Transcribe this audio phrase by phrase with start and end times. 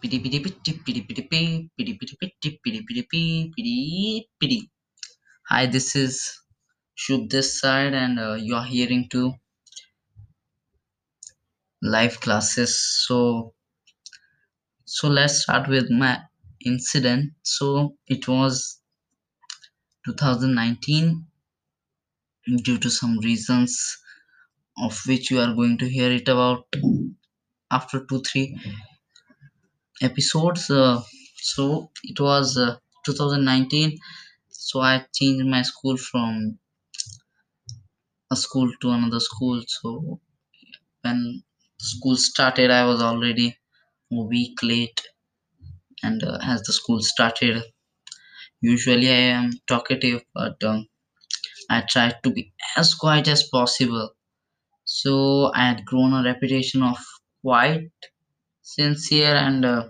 [0.00, 1.00] Biddy biddy bitty biddy
[4.38, 4.70] biddy.
[5.48, 6.42] Hi, this is
[6.96, 9.34] Shub this side, and uh, you're hearing to
[11.82, 12.78] live classes.
[13.06, 13.54] So,
[14.84, 16.20] so let's start with my
[16.64, 17.32] incident.
[17.42, 18.80] So it was
[20.04, 21.26] 2019
[22.62, 23.98] due to some reasons
[24.78, 26.66] of which you are going to hear it about
[27.70, 28.56] after two three
[30.02, 30.70] episodes.
[30.70, 31.02] Uh,
[31.36, 33.98] so it was uh, 2019
[34.48, 36.58] so i changed my school from
[38.30, 40.20] a school to another school so
[41.02, 41.42] when
[41.78, 43.48] school started i was already
[44.12, 45.02] a week late
[46.02, 47.62] and uh, as the school started
[48.72, 50.86] usually i am talkative but um,
[51.70, 52.42] i tried to be
[52.82, 54.08] as quiet as possible
[54.84, 55.14] so
[55.54, 56.98] i had grown a reputation of
[57.42, 57.90] quite
[58.74, 59.84] sincere and uh,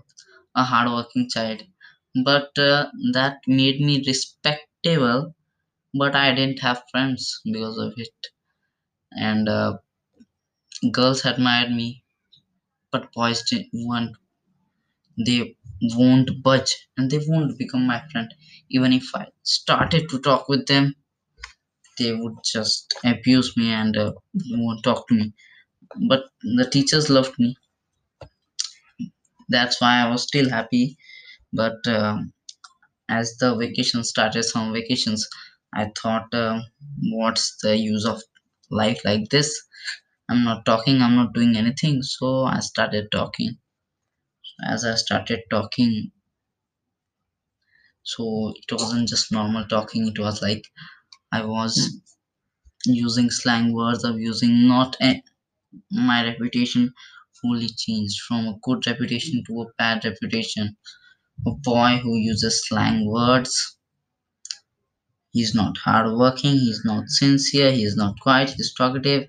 [0.56, 1.62] a hardworking child.
[2.24, 5.34] But uh, that made me respectable
[5.94, 8.14] but i didn't have friends because of it.
[9.12, 9.78] And uh,
[10.90, 12.02] girls admired me
[12.92, 14.16] but boys didn't want
[15.26, 15.54] they
[15.94, 18.32] won't budge and they won't become my friend.
[18.70, 20.94] Even if i started to talk with them
[21.98, 24.12] they would just abuse me and uh,
[24.50, 25.34] won't talk to me.
[26.08, 26.24] But
[26.58, 27.56] the teachers loved me
[29.48, 30.96] that's why i was still happy.
[31.52, 32.32] But um,
[33.08, 35.28] as the vacation started some vacations
[35.74, 36.60] i thought uh,
[37.20, 38.22] what's the use of
[38.70, 39.50] life like this?
[40.30, 42.02] I'm not talking i'm not doing anything.
[42.02, 43.58] So i started talking.
[44.62, 46.12] As i started talking
[48.02, 50.64] so it wasn't just normal talking it was like
[51.32, 51.74] i was
[52.86, 55.22] using slang words of using not a,
[55.92, 56.92] my reputation
[57.40, 60.76] fully changed from a good reputation to a bad reputation.
[61.46, 63.78] A boy who uses slang words.
[65.30, 69.28] He's not hardworking he's not sincere he's not quiet he's talkative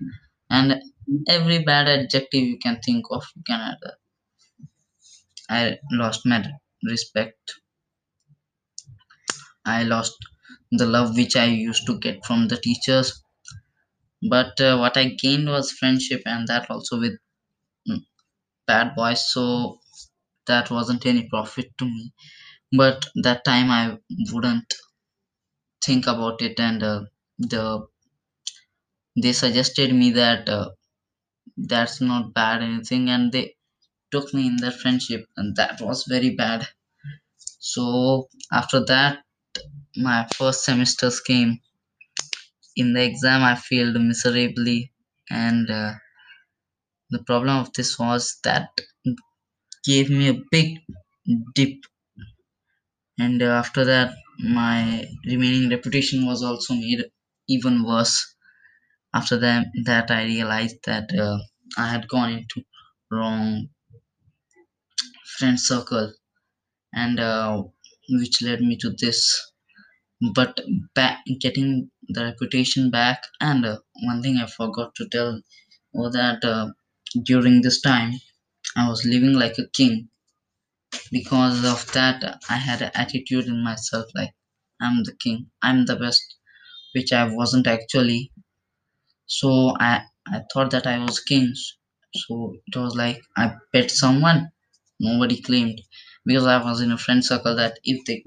[0.50, 0.82] and
[1.28, 3.78] every bad adjective you can think of you can add
[5.50, 6.42] i lost my
[6.84, 7.60] respect.
[9.64, 10.16] I lost
[10.72, 13.22] the love which i used to get from the teachers.
[14.30, 17.18] But uh, what i gained was friendship and that also with
[18.68, 19.80] bad boys so
[20.46, 22.12] that wasn't any profit to me.
[22.72, 23.98] But that time i
[24.32, 24.74] wouldn't
[25.84, 27.04] think about it and uh,
[27.38, 27.86] the
[29.22, 30.70] they suggested me that uh,
[31.56, 33.56] that's not bad anything and they
[34.12, 36.68] took me in their friendship and that was very bad.
[37.60, 39.24] So after that
[39.96, 41.60] my first semesters came.
[42.76, 44.90] In the exam i failed miserably
[45.28, 45.92] and uh,
[47.10, 48.70] the problem of this was that
[49.84, 50.78] gave me a big
[51.54, 51.78] dip.
[53.18, 57.04] And uh, after that my remaining reputation was also made
[57.46, 58.34] even worse.
[59.14, 61.38] After that that i realized that uh,
[61.78, 62.64] i had gone into
[63.10, 63.70] wrong
[65.36, 66.12] friend circle.
[66.94, 67.64] And uh,
[68.10, 69.20] which led me to this.
[70.34, 70.60] But
[70.94, 75.40] back getting the reputation back and uh, one thing i forgot to tell
[75.92, 76.68] was that uh,
[77.22, 78.12] during this time
[78.76, 80.08] i was living like a king.
[81.12, 84.34] Because of that i had an attitude in myself like
[84.80, 85.50] i'm the king.
[85.60, 86.36] I'm the best
[86.94, 88.32] which i wasn't actually.
[89.26, 91.54] So i i thought that i was king.
[92.14, 94.50] So it was like i bet someone.
[95.00, 95.82] Nobody claimed.
[96.26, 98.24] Because i was in a friend circle that if they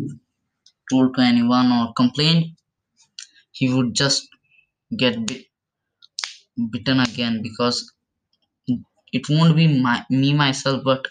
[0.92, 2.56] told to anyone or complained
[3.54, 4.28] he would just
[4.98, 5.46] get bit,
[6.72, 7.42] bitten again.
[7.42, 7.92] Because
[9.14, 11.08] it won't be my, me myself but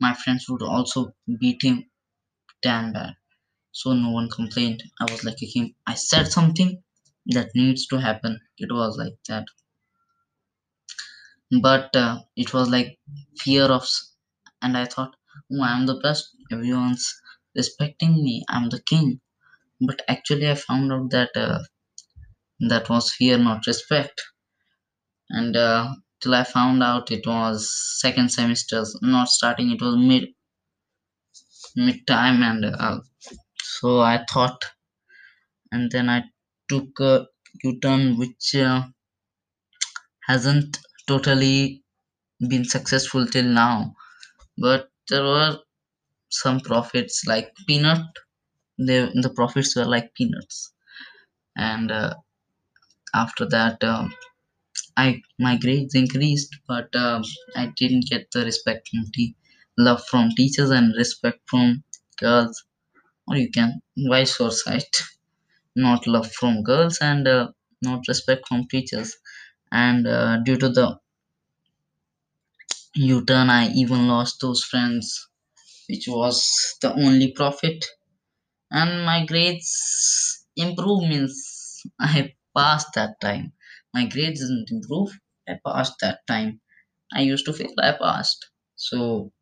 [0.00, 1.86] my friends would also beat him.
[2.62, 3.16] Damn bad.
[3.72, 4.82] So no one complained.
[5.00, 6.82] I was like king i said something
[7.26, 8.40] that needs to happen.
[8.58, 9.46] It was like that.
[11.62, 12.98] But uh, it was like
[13.38, 13.88] fear of
[14.60, 15.16] and i thought
[15.52, 16.36] oh i'm the best.
[16.52, 17.14] Everyone's
[17.56, 18.44] respecting me.
[18.50, 19.22] I'm the king.
[19.80, 21.60] But actually i found out that uh,
[22.68, 24.20] that was fear not respect.
[25.28, 30.30] And uh, till i found out it was second semesters not starting it was mid
[31.76, 32.98] mid time and uh,
[33.62, 34.60] so i thought
[35.72, 36.22] and then i
[36.70, 37.26] took a
[37.64, 38.82] u-turn which uh,
[40.28, 41.82] hasn't totally
[42.48, 43.94] been successful till now.
[44.58, 45.58] But there were
[46.30, 48.06] some profits like peanut
[48.78, 50.72] they, the profits were like peanuts.
[51.56, 52.14] And uh,
[53.14, 54.12] after that um,
[54.96, 57.22] i my grades increased but um,
[57.56, 59.26] i didn't get the respect from the
[59.78, 61.82] love from teachers and respect from
[62.18, 62.64] girls.
[63.28, 64.96] Or you can vice versa it
[65.76, 67.52] not love from girls and uh,
[67.82, 69.16] not respect from teachers.
[69.72, 70.98] And uh, due to the
[73.08, 75.06] u-turn i even lost those friends
[75.88, 76.36] which was
[76.82, 77.84] the only profit.
[78.80, 79.70] And my grades
[80.56, 81.34] improve means
[82.00, 83.46] i passed that time
[83.94, 85.10] my grades didn't improve
[85.48, 86.60] i passed that time.
[87.14, 88.46] I used to feel i passed
[88.76, 89.32] so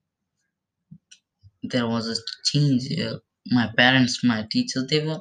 [1.65, 2.15] there was a
[2.45, 3.19] change uh,
[3.51, 5.19] my parents my teachers they were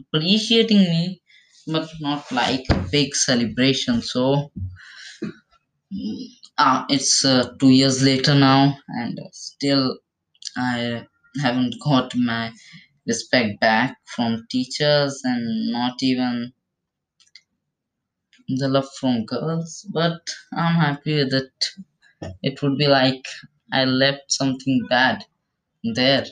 [0.00, 1.22] appreciating me
[1.66, 4.02] but not like a big celebration.
[4.02, 4.50] So
[6.58, 9.98] uh, it's uh, two years later now and still
[10.56, 11.04] i
[11.42, 12.52] haven't got my
[13.06, 16.52] respect back from teachers and not even
[18.58, 20.20] the love from girls but
[20.52, 21.50] i'm happy with it.
[22.62, 23.24] Would be like
[23.72, 25.24] i left something bad
[25.84, 26.26] there.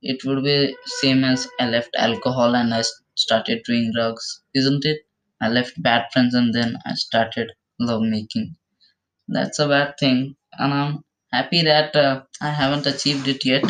[0.00, 2.82] It would be same as i left alcohol and i
[3.14, 5.00] started doing drugs isn't it?
[5.38, 8.56] I left bad friends and then i started love making
[9.28, 13.64] that's a bad thing and i'm happy that uh, i haven't achieved it yet.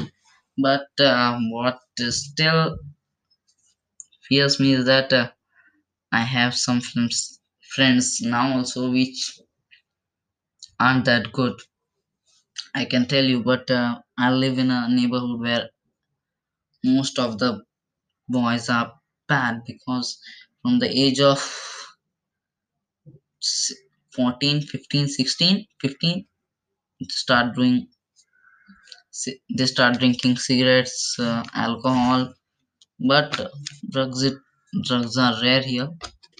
[0.59, 2.79] But um, what still
[4.29, 5.31] fears me is that uh,
[6.13, 7.36] i have some friends
[7.77, 9.39] friends now also which
[10.81, 11.61] aren't that good.
[12.77, 15.69] I can tell you but uh, i live in a neighborhood where
[16.85, 17.63] most of the
[18.29, 20.19] boys are bad because
[20.63, 21.39] from the age of
[23.43, 23.73] s-
[24.15, 26.27] 14 fifteen, sixteen, fifteen,
[27.09, 27.89] start doing
[29.57, 32.21] they start drinking cigarettes uh, alcohol
[33.11, 33.31] but
[33.95, 34.37] drugs it
[34.89, 35.89] drugs are rare here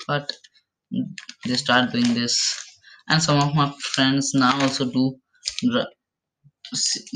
[0.09, 0.27] but
[1.47, 2.37] they start doing this.
[3.09, 5.19] And some of my friends now also do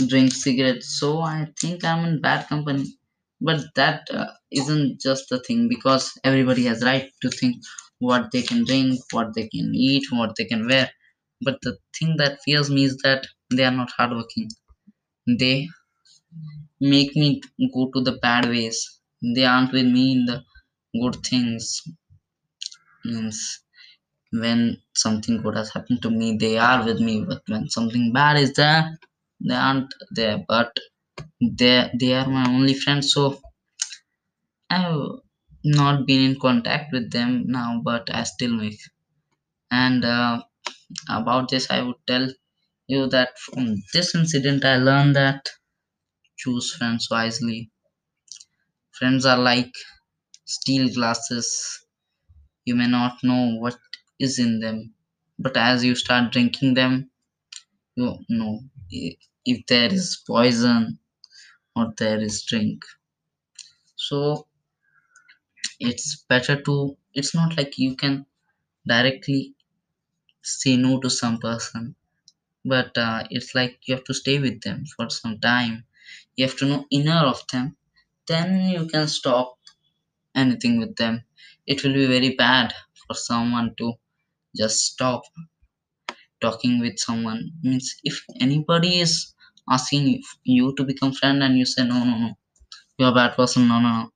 [0.08, 0.88] drink cigarettes.
[1.00, 2.84] So i think i'm in bad company.
[3.48, 7.56] But that uh, isn't just the thing because everybody has right to think
[7.98, 10.90] what they can drink what they can eat what they can wear.
[11.42, 14.48] But the thing that fears me is that they are not hardworking.
[15.38, 15.68] They
[16.80, 17.40] make me
[17.74, 18.78] go to the bad ways.
[19.34, 20.42] They aren't with me in the
[21.00, 21.82] good things
[23.04, 23.60] means
[24.32, 24.60] when
[24.94, 27.24] something good has happened to me they are with me.
[27.28, 28.98] But when something bad is there
[29.40, 30.44] they aren't there.
[30.48, 30.72] But
[31.40, 33.12] they they are my only friends.
[33.12, 33.40] So
[34.74, 35.02] i've
[35.78, 38.80] not been in contact with them now but i still make
[39.70, 40.42] and uh,
[41.18, 42.26] about this i would tell
[42.94, 45.48] you that from this incident i learned that
[46.38, 47.70] choose friends wisely.
[48.92, 49.74] Friends are like
[50.46, 51.86] steel glasses
[52.70, 53.78] you may not know what
[54.28, 54.78] is in them
[55.46, 57.10] but as you start drinking them
[57.96, 58.54] you know
[59.44, 60.98] if there is poison
[61.76, 62.82] or there is drink.
[63.96, 64.48] So
[65.88, 66.74] it's better to
[67.12, 68.14] it's not like you can
[68.92, 69.54] directly
[70.42, 71.96] say no to some person
[72.64, 75.84] but uh, it's like you have to stay with them for some time.
[76.36, 77.76] You have to know inner of them
[78.28, 79.58] then you can stop
[80.34, 81.24] anything with them
[81.72, 82.74] it will be very bad
[83.06, 83.92] for someone to
[84.56, 85.22] just stop
[86.40, 87.52] talking with someone.
[87.62, 89.34] Means if anybody is
[89.70, 92.30] asking you to become friend and you say no no no
[92.98, 94.10] you're a bad person no no no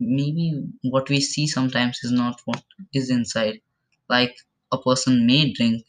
[0.00, 0.46] maybe
[0.82, 3.60] what we see sometimes is not what is inside.
[4.08, 4.36] Like
[4.72, 5.86] a person may drink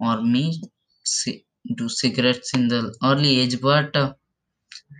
[0.00, 0.52] or may
[1.78, 4.14] do cigarettes in the early age but uh,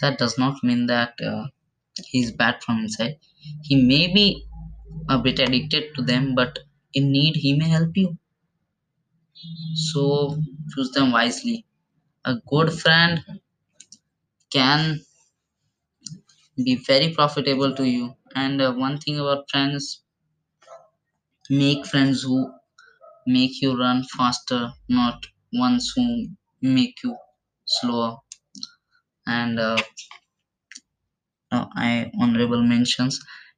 [0.03, 1.47] that does not mean that uh,
[2.09, 3.17] he's bad from inside.
[3.63, 4.46] He may be
[5.09, 6.59] a bit addicted to them but
[6.95, 8.19] in need he may help you.
[9.91, 10.43] So
[10.75, 11.67] choose them wisely.
[12.25, 13.25] A good friend
[14.53, 15.05] can
[16.65, 18.17] be very profitable to you.
[18.35, 20.03] And uh, one thing about friends
[21.51, 22.53] make friends who
[23.27, 26.29] make you run faster not ones who
[26.63, 27.17] make you
[27.67, 28.19] slower.
[29.27, 29.77] And uh,
[31.57, 33.15] uh, i honorable mentions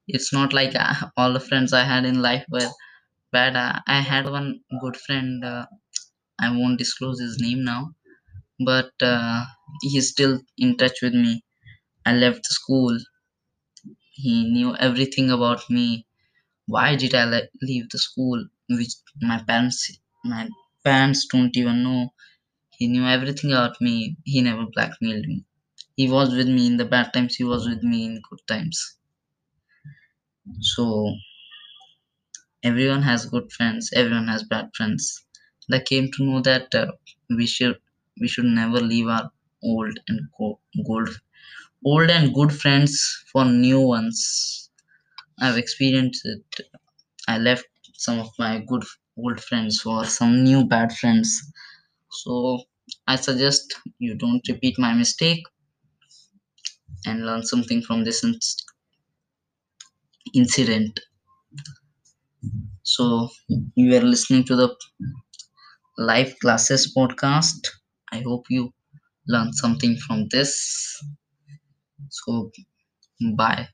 [0.08, 2.70] it's not like uh, all the friends i had in life were
[3.32, 4.50] bad uh, i had one
[4.82, 5.66] good friend uh,
[6.40, 7.82] i won't disclose his name now
[8.70, 9.44] but uh,
[9.82, 11.34] he's still in touch with me
[12.06, 12.98] i left the school
[14.12, 16.06] he knew everything about me
[16.66, 20.48] why did I le- leave the school which my parents my
[20.84, 22.14] parents don't even know.
[22.78, 24.16] He knew everything about me.
[24.24, 25.46] He never blackmailed me.
[25.96, 27.36] He was with me in the bad times.
[27.36, 28.97] He was with me in good times.
[30.60, 31.14] So
[32.62, 33.90] everyone has good friends.
[33.94, 35.24] Everyone has bad friends.
[35.68, 36.86] And I came to know that uh,
[37.30, 37.76] we should
[38.20, 39.30] we should never leave our
[39.62, 41.08] old and go- gold
[41.86, 42.92] old and good friends
[43.32, 44.70] for new ones
[45.40, 46.60] i've experienced it
[47.28, 47.66] i left
[48.06, 48.84] some of my good
[49.18, 51.30] old friends for some new bad friends
[52.20, 52.60] so
[53.08, 55.44] i suggest you don't repeat my mistake
[57.06, 58.22] and learn something from this
[60.34, 61.00] incident.
[62.82, 63.28] So
[63.76, 64.76] you are listening to the
[65.98, 67.68] live classes podcast.
[68.10, 68.72] I hope you
[69.26, 71.02] learned something from this.
[72.10, 72.50] So
[73.36, 73.68] bye